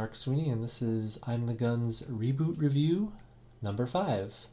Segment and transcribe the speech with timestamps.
[0.00, 3.12] Mark Sweeney, and this is I'm the Guns Reboot Review
[3.60, 4.46] number 5.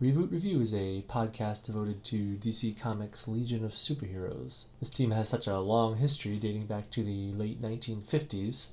[0.00, 4.64] Reboot Review is a podcast devoted to DC Comics' Legion of Superheroes.
[4.78, 8.70] This team has such a long history dating back to the late 1950s.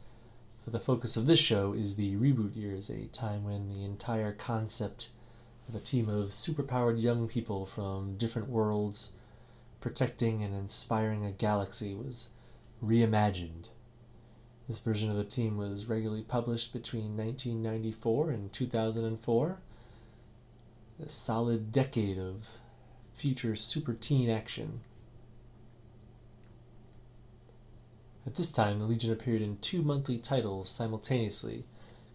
[0.63, 4.31] So the focus of this show is the reboot years, a time when the entire
[4.31, 5.09] concept
[5.67, 9.17] of a team of superpowered young people from different worlds
[9.81, 12.29] protecting and inspiring a galaxy was
[12.81, 13.67] reimagined.
[14.67, 19.59] This version of the team was regularly published between 1994 and 2004.
[20.99, 22.57] A solid decade of
[23.13, 24.81] future super teen action.
[28.25, 31.63] At this time, the Legion appeared in two monthly titles simultaneously,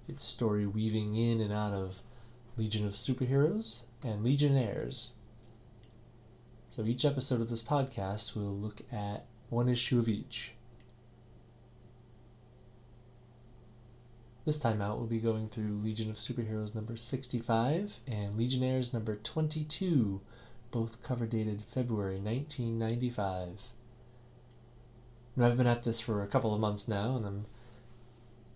[0.07, 2.03] its story weaving in and out of
[2.59, 5.13] Legion of Superheroes and Legionnaires.
[6.69, 10.53] So each episode of this podcast will look at one issue of each.
[14.45, 19.15] This time out, we'll be going through Legion of Superheroes number 65 and Legionnaires number
[19.15, 20.21] 22,
[20.73, 23.73] both cover dated February 1995.
[25.37, 27.47] Now, I've been at this for a couple of months now, and I'm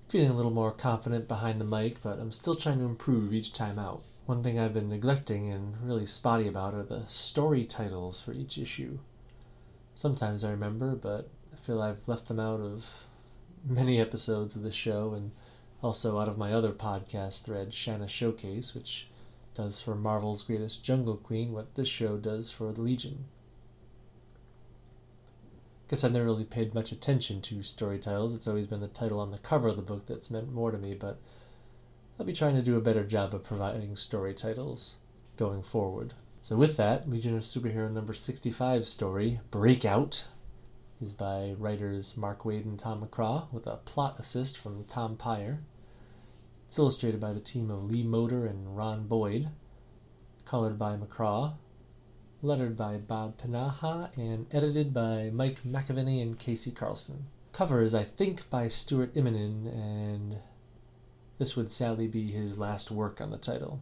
[0.09, 3.53] feeling a little more confident behind the mic, but I'm still trying to improve each
[3.53, 4.03] time out.
[4.25, 8.59] One thing I've been neglecting and really spotty about are the story titles for each
[8.59, 8.99] issue.
[9.95, 13.07] Sometimes I remember, but I feel I've left them out of
[13.65, 15.31] many episodes of the show, and
[15.83, 19.09] also out of my other podcast thread, Shanna Showcase, which
[19.55, 23.25] does for Marvel's Greatest Jungle Queen what this show does for the Legion.
[25.89, 28.35] Guess I've never really paid much attention to story titles.
[28.35, 30.79] It's always been the title on the cover of the book that's meant more to
[30.79, 31.19] me, but
[32.19, 34.99] I'll be trying to do a better job of providing story titles
[35.37, 36.15] going forward.
[36.43, 40.27] So, with that, Legion of Superhero number 65 story, Breakout,
[41.01, 45.61] is by writers Mark Waid and Tom McCraw, with a plot assist from Tom Peyer.
[46.67, 49.51] It's illustrated by the team of Lee Moder and Ron Boyd,
[50.45, 51.55] colored by McCraw,
[52.43, 57.27] lettered by Bob Pinaha, and edited by Mike McAvennie and KC Carlson.
[57.53, 60.39] Cover is, I think, by Stuart Immonen, and
[61.39, 63.81] this would sadly be his last work on the title.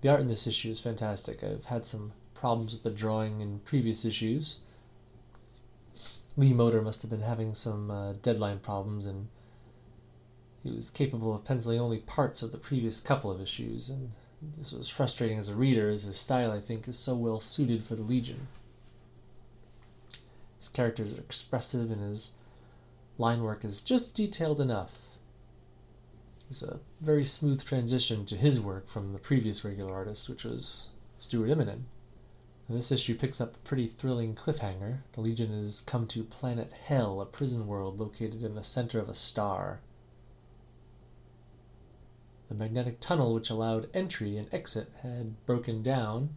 [0.00, 1.42] The art in this issue is fantastic.
[1.42, 4.60] I've had some problems with the drawing in previous issues.
[6.36, 9.28] Lee Moder must have been having some uh, deadline problems, and
[10.62, 14.10] he was capable of penciling only parts of the previous couple of issues, and
[14.56, 17.82] this was frustrating as a reader, as his style, I think, is so well suited
[17.82, 18.48] for the Legion.
[20.58, 22.32] His characters are expressive, and his
[23.16, 25.16] line work is just detailed enough.
[26.40, 30.44] It was a very smooth transition to his work from the previous regular artist, which
[30.44, 30.88] was
[31.18, 31.84] Stuart Immonen.
[32.68, 35.02] This issue picks up a pretty thrilling cliffhanger.
[35.12, 39.08] The Legion has come to planet Hell, a prison world located in the center of
[39.08, 39.80] a star.
[42.48, 46.36] The magnetic tunnel which allowed entry and exit had broken down,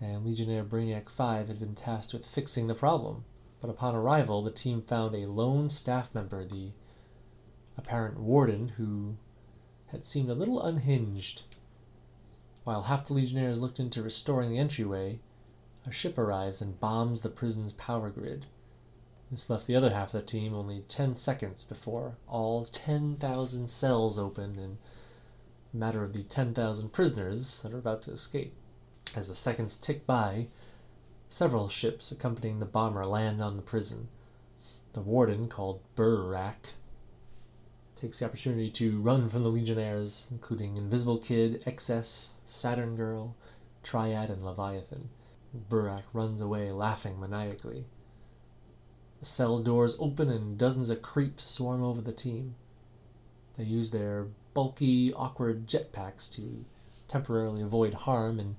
[0.00, 3.24] and Legionnaire Brainiac 5 had been tasked with fixing the problem.
[3.60, 6.72] But upon arrival, the team found a lone staff member, the
[7.76, 9.16] apparent warden, who
[9.86, 11.42] had seemed a little unhinged.
[12.64, 15.20] While half the Legionnaires looked into restoring the entryway,
[15.86, 18.46] a ship arrives and bombs the prison's power grid.
[19.30, 24.18] This left the other half of the team only 10 seconds before all 10,000 cells
[24.18, 24.78] open in
[25.74, 28.54] matter of the 10,000 prisoners that are about to escape.
[29.16, 30.46] As the seconds tick by,
[31.28, 34.08] several ships accompanying the bomber land on the prison.
[34.92, 36.72] The warden, called Burak,
[37.96, 43.34] takes the opportunity to run from the Legionnaires, including Invisible Kid, XS, Saturn Girl,
[43.82, 45.10] Triad, and Leviathan.
[45.68, 47.86] Burak runs away, laughing maniacally.
[49.20, 52.56] The cell doors open and dozens of creeps swarm over the team.
[53.56, 56.64] They use their bulky, awkward jetpacks to
[57.06, 58.56] temporarily avoid harm, and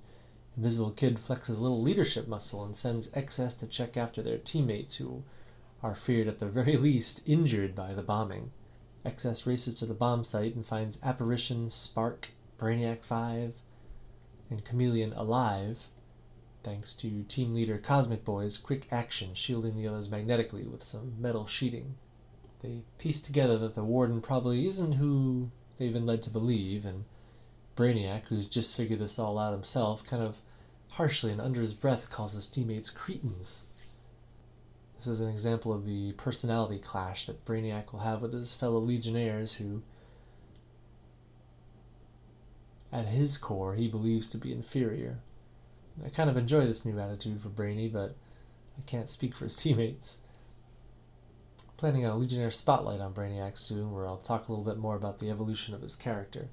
[0.55, 4.95] Invisible Kid flexes a little leadership muscle and sends XS to check after their teammates
[4.95, 5.23] who
[5.83, 8.51] are feared at the very least injured by the bombing.
[9.05, 13.61] XS races to the bomb site and finds Apparition, Spark, Brainiac 5,
[14.49, 15.89] and Chameleon alive,
[16.65, 21.45] thanks to team leader Cosmic Boy's quick action shielding the others magnetically with some metal
[21.45, 21.95] sheeting.
[22.61, 27.05] They piece together that the warden probably isn't who they've been led to believe, and
[27.75, 30.41] Brainiac, who's just figured this all out himself, kind of
[30.89, 33.65] harshly and under his breath calls his teammates cretins.
[34.95, 38.79] This is an example of the personality clash that Brainiac will have with his fellow
[38.79, 39.83] Legionnaires who,
[42.91, 45.19] at his core, he believes to be inferior.
[46.03, 48.15] I kind of enjoy this new attitude for Brainy, but
[48.77, 50.19] I can't speak for his teammates.
[51.77, 54.95] planning on a Legionnaire spotlight on Brainiac soon, where I'll talk a little bit more
[54.95, 56.49] about the evolution of his character.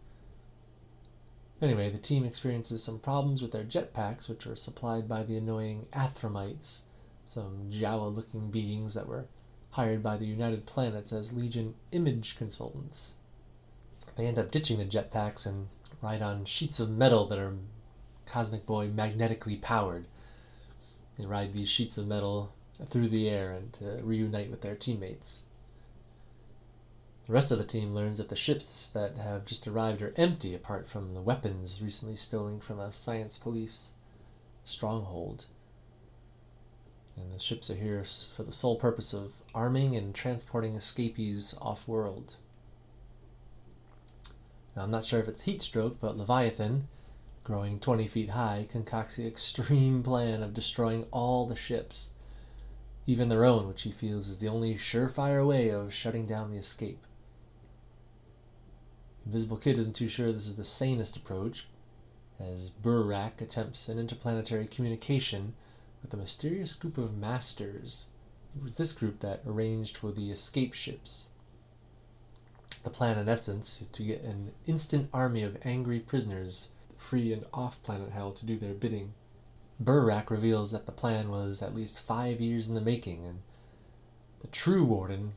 [1.61, 5.87] Anyway, the team experiences some problems with their jetpacks, which were supplied by the annoying
[5.93, 6.83] Athramites,
[7.25, 9.27] some Jawa looking beings that were
[9.71, 13.15] hired by the United Planets as Legion image consultants.
[14.17, 15.69] They end up ditching the jetpacks and
[16.03, 17.57] ride on sheets of metal that are
[18.33, 20.07] Cosmic Boy magnetically powered.
[21.19, 22.55] They ride these sheets of metal
[22.87, 25.43] through the air and to reunite with their teammates.
[27.27, 30.55] The rest of the team learns that the ships that have just arrived are empty
[30.55, 33.93] apart from the weapons recently stolen from a science police
[34.65, 35.45] stronghold.
[37.19, 41.87] And the ships are here for the sole purpose of arming and transporting escapees off
[41.87, 42.37] world.
[44.75, 46.89] Now, I'm not sure if it's heat stroke, but Leviathan,
[47.45, 52.11] growing 20 feet high, concocts the extreme plan of destroying all the ships,
[53.07, 56.57] even their own, which he feels is the only surefire way of shutting down the
[56.57, 57.05] escape.
[59.27, 61.67] Invisible Kid isn't too sure this is the sanest approach,
[62.39, 65.55] as Burak attempts an interplanetary communication
[66.03, 68.07] with a mysterious group of masters.
[68.57, 71.29] It was this group that arranged for the escape ships.
[72.83, 76.71] The plan, in essence, to get an instant army of angry prisoners
[77.03, 79.13] free and off planet hell to do their bidding.
[79.83, 83.43] Burak reveals that the plan was at least five years in the making, and
[84.41, 85.33] the true warden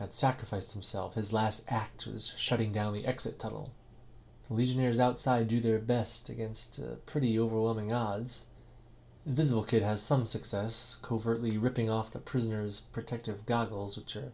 [0.00, 1.14] had sacrificed himself.
[1.14, 3.70] His last act was shutting down the exit tunnel.
[4.48, 8.46] The legionnaires outside do their best against uh, pretty overwhelming odds.
[9.24, 14.32] Invisible Kid has some success, covertly ripping off the prisoner's protective goggles, which are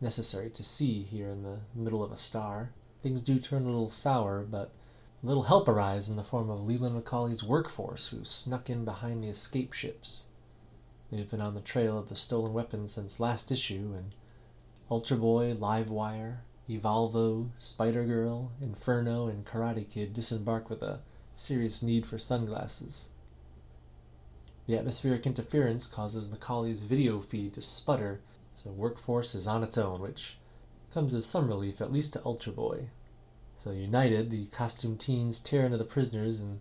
[0.00, 2.70] necessary to see here in the middle of a star.
[3.02, 4.72] Things do turn a little sour, but
[5.24, 9.28] little help arrives in the form of Leland McCauley's workforce, who snuck in behind the
[9.28, 10.26] escape ships.
[11.10, 14.14] They've been on the trail of the stolen weapons since last issue, and
[14.90, 16.38] Ultra Boy, Livewire,
[16.68, 21.00] Evolvo, Spider Girl, Inferno, and Karate Kid disembark with a
[21.36, 23.10] serious need for sunglasses.
[24.66, 28.20] The atmospheric interference causes McCauley's video feed to sputter,
[28.54, 30.36] so Workforce is on its own, which
[30.92, 32.88] comes as some relief, at least to Ultra Boy.
[33.62, 36.58] So, united, the costumed teens tear into the prisoners, and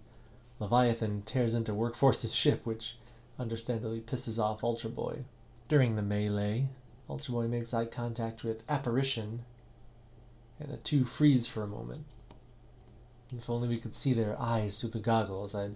[0.60, 2.96] Leviathan tears into Workforce's ship, which
[3.40, 5.26] understandably pisses off Ultra Boy.
[5.68, 6.68] During the melee,
[7.10, 9.46] Ultra Boy makes eye contact with Apparition,
[10.60, 12.06] and the two freeze for a moment.
[13.36, 15.74] If only we could see their eyes through the goggles, I'd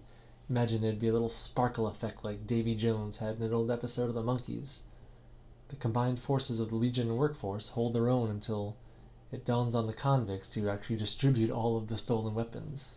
[0.48, 4.10] imagine there'd be a little sparkle effect like Davy Jones had in an old episode
[4.10, 4.82] of The Monkees.
[5.70, 8.78] The combined forces of the Legion and workforce hold their own until
[9.32, 12.96] it dawns on the convicts to actually distribute all of the stolen weapons.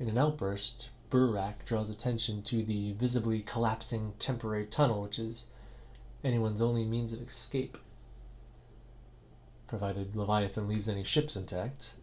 [0.00, 5.50] In an outburst, Burak draws attention to the visibly collapsing temporary tunnel, which is
[6.22, 7.78] anyone's only means of escape,
[9.66, 11.94] provided Leviathan leaves any ships intact.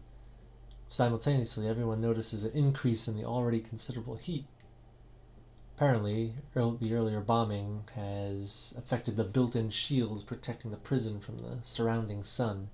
[0.88, 4.46] Simultaneously, everyone notices an increase in the already considerable heat.
[5.74, 11.58] Apparently, the earlier bombing has affected the built in shields protecting the prison from the
[11.62, 12.70] surrounding sun.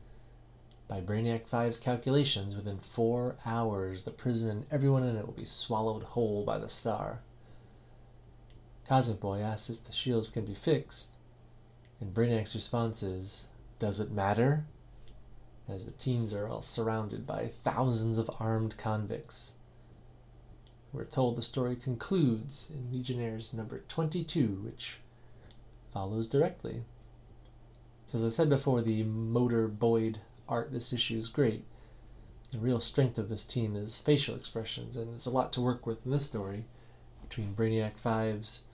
[0.92, 5.46] By Brainiac 5's calculations, within four hours, the prison and everyone in it will be
[5.46, 7.22] swallowed whole by the star.
[8.86, 11.16] Cosmic Boy asks if the shields can be fixed,
[11.98, 14.66] and Brainiac's response is, Does it matter?
[15.66, 19.52] As the teens are all surrounded by thousands of armed convicts.
[20.92, 25.00] We're told the story concludes in Legionnaires number 22, which
[25.90, 26.84] follows directly.
[28.04, 30.20] So, as I said before, the Moder Boyd
[30.52, 31.64] art this issue is great.
[32.50, 35.86] The real strength of this team is facial expressions, and there's a lot to work
[35.86, 36.66] with in this story
[37.22, 38.64] between Brainiac 5's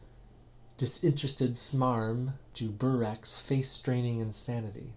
[0.76, 4.94] disinterested smarm to Burak's face straining insanity.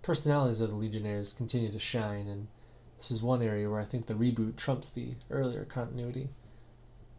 [0.00, 2.48] Personalities of the Legionnaires continue to shine, and
[2.96, 6.30] this is one area where I think the reboot trumps the earlier continuity.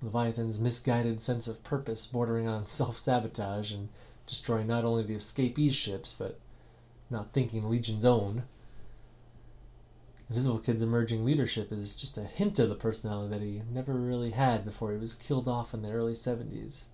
[0.01, 3.89] Leviathan's misguided sense of purpose bordering on self sabotage and
[4.25, 6.39] destroying not only the escapees' ships, but
[7.09, 8.43] not thinking Legion's own.
[10.29, 14.31] Invisible Kid's emerging leadership is just a hint of the personality that he never really
[14.31, 16.87] had before he was killed off in the early 70s.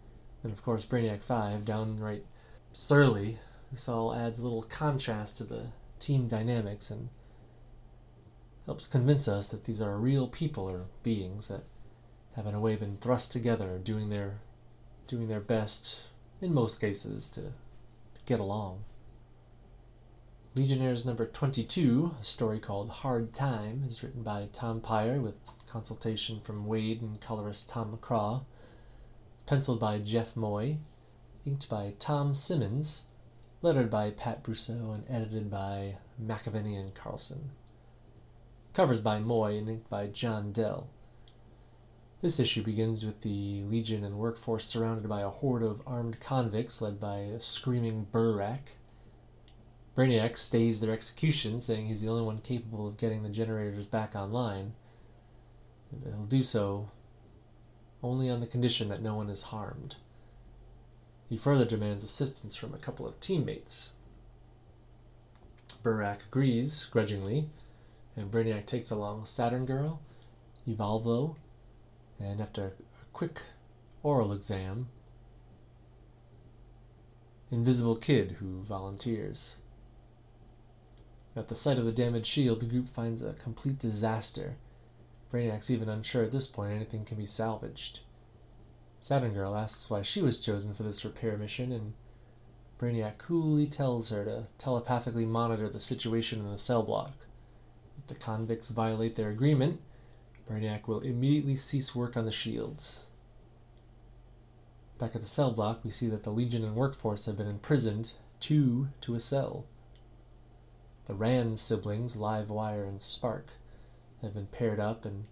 [0.43, 2.25] And of course, Brainiac 5, downright
[2.71, 3.39] surly.
[3.71, 5.67] This all adds a little contrast to the
[5.97, 7.09] team dynamics and
[8.65, 11.63] helps convince us that these are real people or beings that
[12.35, 14.39] have in a way been thrust together doing their
[15.07, 16.03] doing their best
[16.41, 18.83] in most cases to, to get along.
[20.55, 25.33] Legionnaires number 22, a story called Hard Time, is written by Tom Peyer with
[25.65, 28.43] consultation from Waid and colorist Tom McCraw
[29.33, 30.77] It's penciled by Jeff Moy,
[31.43, 33.05] inked by Tom Simmons,
[33.63, 37.49] lettered by Pat Brousseau and edited by McAvennie and Carlson.
[38.73, 40.87] Covers by Moy and inked by John Dell.
[42.21, 46.79] This issue begins with the Legion and workforce surrounded by a horde of armed convicts
[46.79, 48.75] led by a screaming Burak.
[49.95, 54.15] Brainiac stays their execution, saying he's the only one capable of getting the generators back
[54.15, 54.73] online.
[56.03, 56.89] He'll do so
[58.01, 59.97] only on the condition that no one is harmed.
[61.29, 63.91] He further demands assistance from a couple of teammates.
[65.83, 67.49] Burak agrees, grudgingly,
[68.15, 69.99] and Brainiac takes along Saturn Girl,
[70.67, 71.35] Evolvo,
[72.19, 72.71] and after a
[73.11, 73.41] quick
[74.01, 74.87] oral exam,
[77.51, 79.57] Invisible Kid, who volunteers.
[81.35, 84.55] At the sight of the damaged shield, the group finds a complete disaster.
[85.31, 88.01] Brainiac's even unsure at this point anything can be salvaged.
[88.99, 91.93] Saturn Girl asks why she was chosen for this repair mission, and
[92.77, 97.25] Brainiac coolly tells her to telepathically monitor the situation in the cell block.
[97.97, 99.81] If the convicts violate their agreement,
[100.47, 103.07] Brainiac will immediately cease work on the shields.
[104.99, 108.13] Back at the cell block, we see that the Legion and Workforce have been imprisoned,
[108.39, 109.65] two to a cell.
[111.05, 113.51] The Ranzz siblings, Livewire and Spark,
[114.21, 115.25] have been paired up and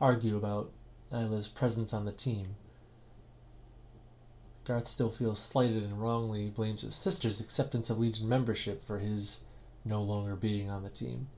[0.00, 0.72] argue about
[1.12, 2.56] Ayla's presence on the team.
[4.64, 9.44] Garth still feels slighted and wrongly blames his sister's acceptance of Legion membership for his
[9.84, 11.28] no longer being on the team.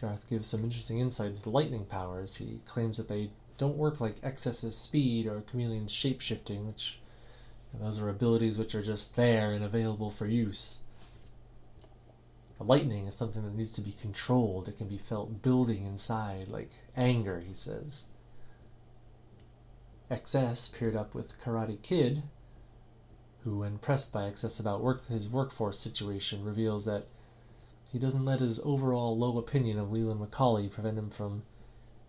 [0.00, 2.34] Garth gives some interesting insight into the lightning powers.
[2.34, 6.98] He claims that they don't work like XS's speed or Chameleon's shapeshifting, which
[7.80, 10.80] those are abilities which are just there and available for use.
[12.58, 14.68] The lightning is something that needs to be controlled.
[14.68, 18.06] It can be felt building inside, like anger, he says.
[20.10, 22.22] XS paired up with Karate Kid,
[23.44, 27.06] who, when pressed by XS about work, his workforce situation, reveals that
[27.90, 31.42] he doesn't let his overall low opinion of Leland McCauley prevent him from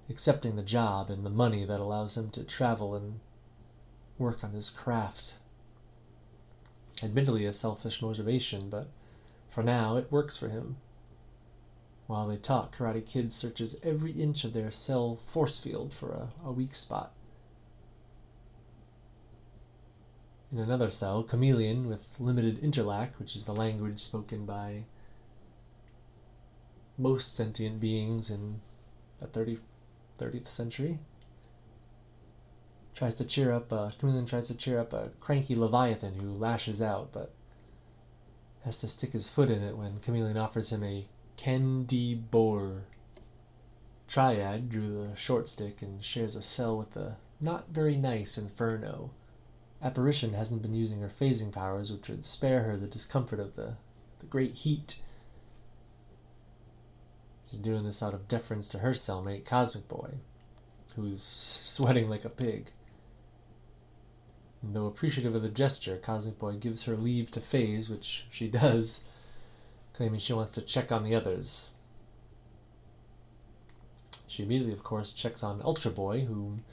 [0.09, 3.19] accepting the job and the money that allows him to travel and
[4.17, 5.35] work on his craft.
[7.01, 8.87] Admittedly, a selfish motivation, but
[9.49, 10.77] for now it works for him.
[12.07, 16.29] While they talk, Karate Kid searches every inch of their cell force field for a,
[16.45, 17.13] a weak spot.
[20.51, 24.83] In another cell, Chameleon, with limited interlac, which is the language spoken by
[26.97, 28.61] most sentient beings in
[29.19, 29.57] the 30,
[30.19, 30.99] 30th century.
[32.95, 36.81] Tries to cheer up, uh, Chameleon tries to cheer up a cranky Leviathan who lashes
[36.81, 37.33] out, but
[38.63, 42.83] has to stick his foot in it when Chameleon offers him a Candy Bore.
[44.07, 49.09] Triad drew the short stick and shares a cell with the not very nice Inferno.
[49.81, 53.75] Apparition hasn't been using her phasing powers, which would spare her the discomfort of the,
[54.19, 55.01] the great heat
[57.53, 60.15] She's doing this out of deference to her cellmate, Cosmic Boy,
[60.95, 62.71] who's sweating like a pig.
[64.65, 69.03] Though appreciative of the gesture, Cosmic Boy gives her leave to phase, which she does,
[69.91, 71.69] claiming she wants to check on the others.
[74.25, 76.63] She immediately, of course, checks on Ultra Boy, whom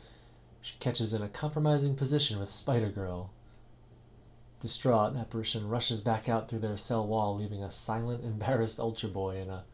[0.62, 3.30] she catches in a compromising position with Spider Girl.
[4.60, 9.38] Distraught, Apparition rushes back out through their cell wall, leaving a silent, embarrassed Ultra Boy
[9.38, 9.64] and a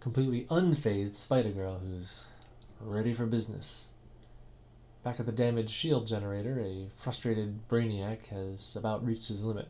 [0.00, 2.26] completely unfazed Spider Girl who's
[2.80, 3.90] ready for business.
[5.04, 9.68] Back at the damaged shield generator, a frustrated Brainiac has about reached his limit.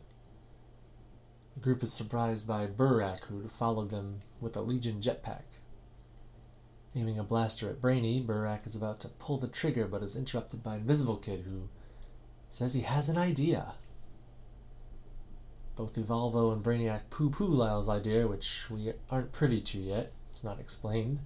[1.55, 5.43] The group is surprised by Burak, who followed them with a Legion jetpack.
[6.95, 10.63] Aiming a blaster at Brainy, Burak is about to pull the trigger but is interrupted
[10.63, 11.67] by Invisible Kid, who
[12.49, 13.73] says he has an idea.
[15.75, 20.13] Both Evolvo and Brainiac poo poo Lyle's idea, which we aren't privy to yet.
[20.31, 21.19] It's not explained.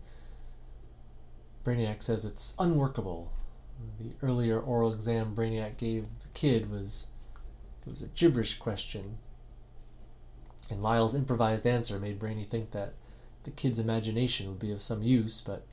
[1.64, 3.32] Brainiac says it's unworkable.
[4.00, 7.08] The earlier oral exam Brainiac gave the kid was
[7.86, 9.18] it was a gibberish question.
[10.70, 12.94] And Lyle's improvised answer made Brainy think that
[13.44, 15.64] the kid's imagination would be of some use, but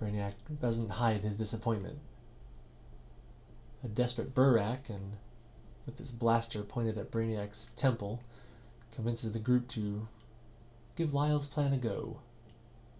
[0.00, 1.98] Brainiac doesn't hide his disappointment.
[3.84, 5.16] A desperate Burak, and
[5.86, 8.20] with his blaster pointed at Brainiac's temple,
[8.92, 10.08] convinces the group to
[10.96, 12.18] Give Lyle's plan a go.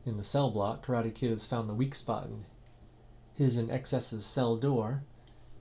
[0.06, 2.44] In the cell block, Karate Kid has found the weak spot in
[3.40, 5.02] his and XS's cell door,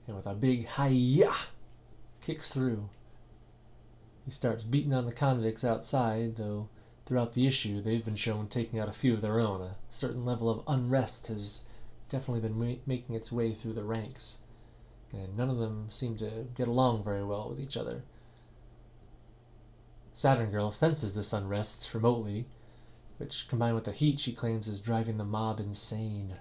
[0.06, 1.32] and with a big hi-ya,
[2.20, 2.90] kicks through.
[4.22, 6.68] He starts beating on the convicts outside, though
[7.06, 9.62] throughout the issue they've been shown taking out a few of their own.
[9.62, 11.64] A certain level of unrest has
[12.10, 14.42] definitely been ma- making its way through the ranks.
[15.10, 18.02] and none of them seem to get along very well with each other.
[20.12, 22.46] Saturn Girl senses this unrest remotely,
[23.16, 26.36] which, combined with the heat she claims is driving the mob insane.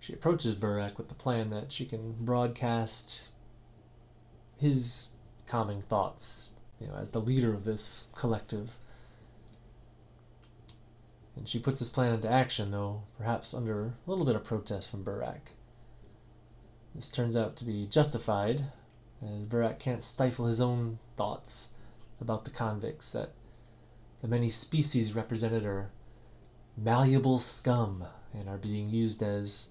[0.00, 3.28] She approaches Burak with the plan that she can broadcast
[4.56, 5.08] his
[5.46, 6.50] calming thoughts,
[6.80, 8.78] you know, as the leader of this collective.
[11.36, 14.90] And she puts this plan into action, though perhaps under a little bit of protest
[14.90, 15.52] from Burak.
[16.94, 18.64] This turns out to be justified,
[19.22, 21.70] as Burak can't stifle his own thoughts
[22.20, 23.32] about the convicts that
[24.20, 25.90] the many species represented are
[26.76, 29.68] malleable scum and are being used as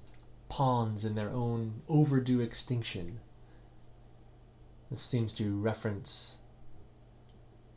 [0.50, 3.20] pawns in their own overdue extinction.
[4.90, 6.38] This seems to reference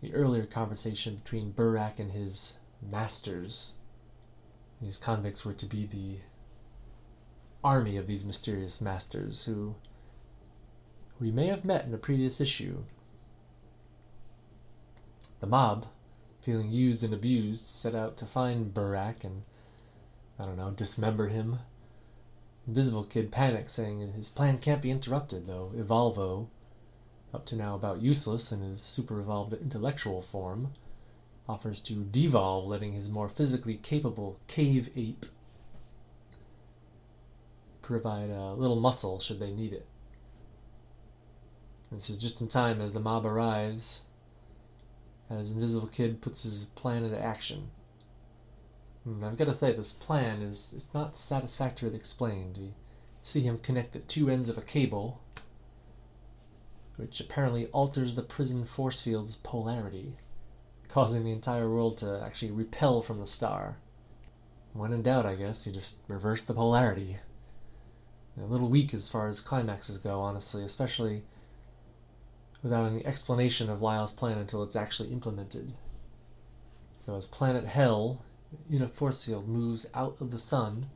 [0.00, 3.74] the earlier conversation between Burak and his masters.
[4.80, 6.18] These convicts were to be the
[7.62, 9.74] army of these mysterious masters who
[11.18, 12.84] we may have met in a previous issue.
[15.40, 15.86] The mob,
[16.40, 19.42] feeling used and abused, set out to find Burak and,
[20.38, 21.58] I don't know, dismember him.
[22.66, 26.48] Invisible Kid panics, saying his plan can't be interrupted, though Evolvo,
[27.32, 30.72] up to now about useless in his super evolved intellectual form,
[31.48, 35.26] offers to devolve, letting his more physically capable cave ape
[37.82, 39.86] provide a little muscle should they need it.
[41.90, 44.04] This is just in time as the mob arrives,
[45.28, 47.70] as Invisible Kid puts his plan into action.
[49.04, 52.58] And I've got to say, this plan is it's not satisfactorily explained.
[52.58, 52.74] We
[53.22, 55.20] see him connect the two ends of a cable,
[56.96, 60.16] which apparently alters the prison force field's polarity
[60.90, 63.76] causing the entire world to actually repel from the star.
[64.72, 67.18] When in doubt, I guess, you just reverse the polarity.
[68.40, 71.22] A little weak as far as climaxes go, honestly, especially
[72.62, 75.72] without any explanation of Lyle's plan until it's actually implemented.
[76.98, 78.22] So, as planet Hell
[78.70, 80.86] in a force field moves out of the sun,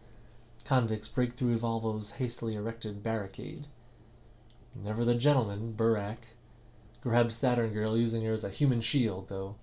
[0.65, 3.67] convicts break through Evolvo's hastily erected barricade.
[4.75, 6.19] Never the gentleman, Burak,
[7.01, 9.57] grabs Saturn Girl using her as a human shield, though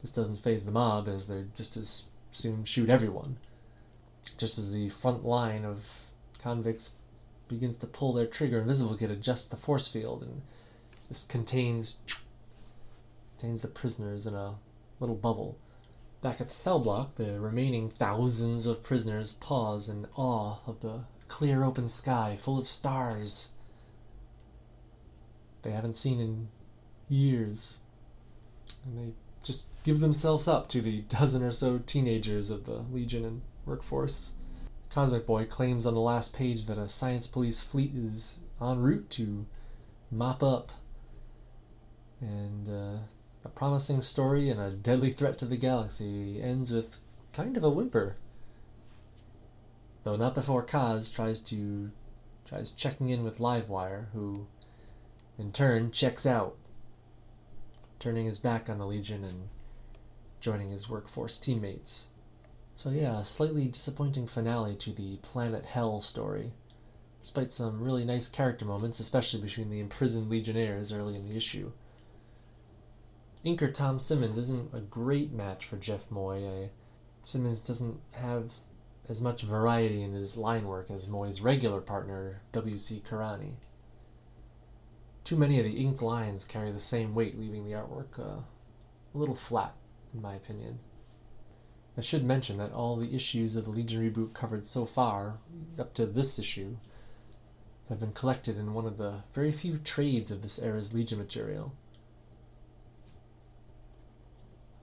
[0.00, 3.36] this doesn't phase the mob, as they're just as soon shoot everyone.
[4.38, 6.96] Just as the front line of convicts
[7.48, 10.42] begins to pull their trigger, Invisible Kid adjusts the force field, and
[11.08, 11.98] this contains
[13.38, 14.54] contains the prisoners in a
[15.00, 15.58] little bubble.
[16.22, 21.04] Back at the cell block, the remaining thousands of prisoners pause in awe of the
[21.28, 23.52] clear open sky full of stars
[25.62, 26.48] they haven't seen in
[27.08, 27.78] years.
[28.84, 33.24] And they just give themselves up to the dozen or so teenagers of the Legion
[33.24, 34.34] and workforce.
[34.90, 39.08] Cosmic Boy claims on the last page that a science police fleet is en route
[39.10, 39.46] to
[40.10, 40.72] mop up.
[42.20, 42.98] And uh,
[43.44, 46.98] a promising story and a deadly threat to the galaxy ends with
[47.32, 48.16] kind of a whimper.
[50.04, 51.90] Though not before Kaz tries to
[52.44, 54.46] tries checking in with Livewire, who
[55.38, 56.56] in turn checks out
[58.00, 59.48] turning his back on the Legion and
[60.40, 62.06] joining his workforce teammates.
[62.74, 66.54] So, yeah, a slightly disappointing finale to the Planet Hell story,
[67.20, 71.72] despite some really nice character moments, especially between the imprisoned Legionnaires early in the issue.
[73.44, 76.68] Inker Tom Simmons isn't a great match for Jeff Moy.
[77.24, 78.52] Simmons doesn't have
[79.08, 83.00] as much variety in his line work as Moy's regular partner, W.C.
[83.00, 83.54] Carani.
[85.24, 88.42] Too many of the ink lines carry the same weight, leaving the artwork uh,
[89.14, 89.74] a little flat,
[90.12, 90.78] in my opinion.
[91.96, 95.38] I should mention that all the issues of the Legion reboot covered so far,
[95.78, 96.76] up to this issue,
[97.88, 101.72] have been collected in one of the very few trades of this era's Legion material.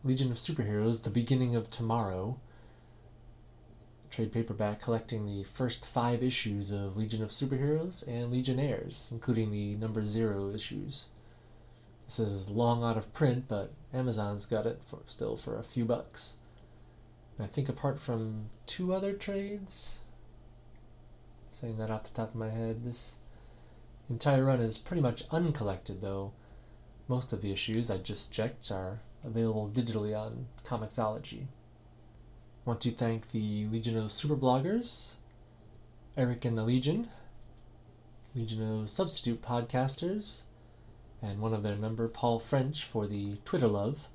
[0.03, 2.39] Legion of Superheroes, The Beginning of Tomorrow,
[4.09, 9.75] trade paperback collecting the first five issues of Legion of Superheroes and Legionnaires, including the
[9.75, 11.09] number zero issues.
[12.05, 15.83] This is long out of print, but Amazon's got it for still for a few
[15.83, 16.37] bucks.
[17.37, 19.99] And I think apart from two other trades,
[21.49, 23.17] saying that off the top of my head, this
[24.09, 26.31] entire run is pretty much uncollected, though
[27.07, 31.47] most of the issues I just checked are available digitally on Comixology
[32.67, 35.13] I want to thank the Legion of Super Bloggers,
[36.17, 37.07] Eric and the Legion,
[38.35, 40.43] Legion of Substitute Podcasters,
[41.21, 44.09] and one of their member, Paul French, for the Twitter love.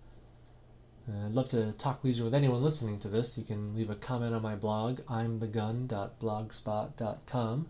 [1.09, 3.39] Uh, I'd love to talk Legion with anyone listening to this.
[3.39, 7.69] You can leave a comment on my blog, imthegun.blogspot.com.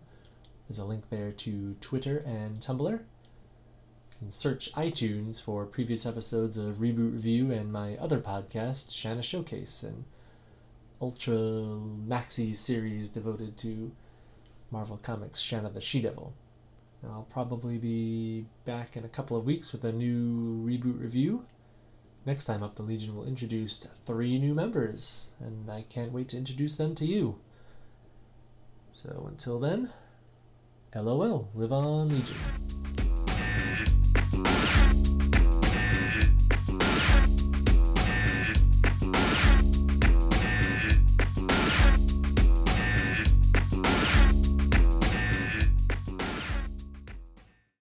[0.67, 2.99] There's a link there to Twitter and Tumblr.
[4.29, 10.05] Search iTunes for previous episodes of Reboot Review and my other podcast, Shanna Showcase, an
[11.01, 13.91] ultra maxi series devoted to
[14.71, 16.33] Marvel Comics Shanna the She Devil.
[17.03, 21.45] I'll probably be back in a couple of weeks with a new reboot review.
[22.25, 26.37] Next time up, the Legion will introduce three new members, and I can't wait to
[26.37, 27.39] introduce them to you.
[28.93, 29.89] So until then,
[30.95, 32.37] LOL, live on Legion.
[34.41, 34.62] Bye.